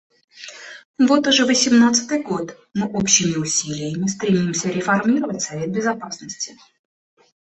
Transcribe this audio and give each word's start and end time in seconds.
Вот 0.97 1.27
уже 1.27 1.45
восемнадцатый 1.45 2.23
год 2.23 2.57
мы 2.73 2.87
общими 2.87 3.35
усилиями 3.35 4.07
стремимся 4.07 4.69
реформировать 4.71 5.43
Совет 5.43 5.71
Безопасности. 5.71 6.57